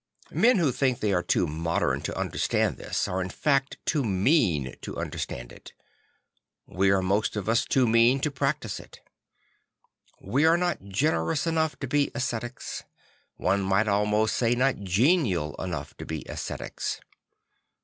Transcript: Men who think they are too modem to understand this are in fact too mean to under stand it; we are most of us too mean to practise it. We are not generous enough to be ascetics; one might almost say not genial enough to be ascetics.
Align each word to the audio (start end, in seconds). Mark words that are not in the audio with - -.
Men 0.33 0.57
who 0.57 0.71
think 0.71 0.99
they 0.99 1.13
are 1.13 1.21
too 1.21 1.45
modem 1.45 2.01
to 2.01 2.17
understand 2.17 2.77
this 2.77 3.07
are 3.07 3.21
in 3.21 3.29
fact 3.29 3.77
too 3.85 4.03
mean 4.03 4.75
to 4.81 4.97
under 4.97 5.19
stand 5.19 5.51
it; 5.51 5.73
we 6.65 6.89
are 6.89 7.03
most 7.03 7.35
of 7.35 7.47
us 7.47 7.65
too 7.65 7.85
mean 7.85 8.19
to 8.21 8.31
practise 8.31 8.79
it. 8.79 8.99
We 10.19 10.43
are 10.45 10.57
not 10.57 10.83
generous 10.85 11.45
enough 11.45 11.77
to 11.81 11.87
be 11.87 12.09
ascetics; 12.15 12.83
one 13.35 13.61
might 13.61 13.87
almost 13.87 14.35
say 14.35 14.55
not 14.55 14.79
genial 14.81 15.53
enough 15.63 15.95
to 15.97 16.05
be 16.07 16.25
ascetics. 16.27 16.99